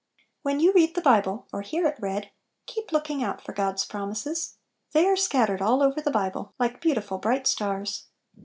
When 0.41 0.59
you 0.59 0.73
read 0.73 0.95
the 0.95 1.01
Bible, 1.01 1.45
or 1.53 1.61
hear 1.61 1.85
it 1.85 1.99
read; 1.99 2.31
keep 2.65 2.91
looking 2.91 3.23
out 3.23 3.39
for 3.39 3.53
God's 3.53 3.85
prom 3.85 4.13
ises. 4.13 4.55
They 4.93 5.05
are 5.05 5.15
scattered 5.15 5.61
all 5.61 5.83
over 5.83 6.01
the 6.01 6.09
Bible, 6.09 6.55
like 6.57 6.81
beautiful 6.81 7.19
bright 7.19 7.45
stars. 7.45 8.07